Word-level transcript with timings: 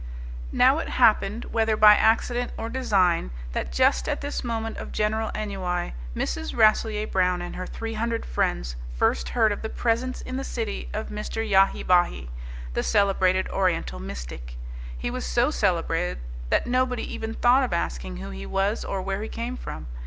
Now 0.51 0.79
it 0.79 0.89
happened, 0.89 1.45
whether 1.51 1.77
by 1.77 1.93
accident 1.93 2.53
or 2.57 2.69
design, 2.69 3.29
that 3.51 3.71
just 3.71 4.09
at 4.09 4.21
this 4.21 4.43
moment 4.43 4.77
of 4.77 4.91
general 4.91 5.29
ennui 5.35 5.93
Mrs. 6.15 6.55
Rasselyer 6.57 7.05
Brown 7.05 7.39
and 7.39 7.55
her 7.55 7.67
three 7.67 7.93
hundred 7.93 8.25
friends 8.25 8.75
first 8.97 9.29
heard 9.29 9.51
of 9.51 9.61
the 9.61 9.69
presence 9.69 10.21
in 10.21 10.37
the 10.37 10.43
city 10.43 10.89
of 10.91 11.09
Mr. 11.09 11.47
Yahi 11.47 11.83
Bahi, 11.83 12.31
the 12.73 12.81
celebrated 12.81 13.47
Oriental 13.49 13.99
mystic. 13.99 14.55
He 14.97 15.11
was 15.11 15.23
so 15.23 15.51
celebrated 15.51 16.17
that 16.49 16.65
nobody 16.65 17.03
even 17.03 17.35
thought 17.35 17.61
of 17.63 17.71
asking 17.71 18.17
who 18.17 18.31
he 18.31 18.47
was 18.47 18.83
or 18.83 19.03
where 19.03 19.21
he 19.21 19.29
came 19.29 19.55
from. 19.55 19.85